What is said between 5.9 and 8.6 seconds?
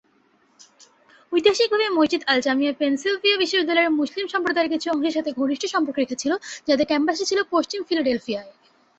রেখেছিল, যাদের ক্যাম্পাসটি ছিলো পশ্চিম ফিলাডেলফিয়ায়।